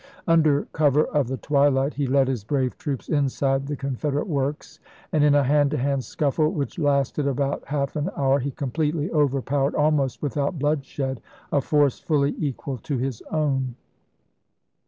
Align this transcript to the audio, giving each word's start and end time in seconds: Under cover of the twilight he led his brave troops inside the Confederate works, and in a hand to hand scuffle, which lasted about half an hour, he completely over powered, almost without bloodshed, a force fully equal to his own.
Under 0.25 0.65
cover 0.73 1.03
of 1.05 1.27
the 1.27 1.37
twilight 1.37 1.93
he 1.93 2.07
led 2.07 2.27
his 2.27 2.43
brave 2.43 2.75
troops 2.79 3.07
inside 3.07 3.67
the 3.67 3.75
Confederate 3.75 4.25
works, 4.25 4.79
and 5.11 5.23
in 5.23 5.35
a 5.35 5.43
hand 5.43 5.69
to 5.69 5.77
hand 5.77 6.03
scuffle, 6.03 6.49
which 6.49 6.79
lasted 6.79 7.27
about 7.27 7.63
half 7.67 7.95
an 7.95 8.09
hour, 8.17 8.39
he 8.39 8.49
completely 8.49 9.11
over 9.11 9.43
powered, 9.43 9.75
almost 9.75 10.19
without 10.23 10.57
bloodshed, 10.57 11.21
a 11.51 11.61
force 11.61 11.99
fully 11.99 12.33
equal 12.39 12.79
to 12.79 12.97
his 12.97 13.21
own. 13.29 13.75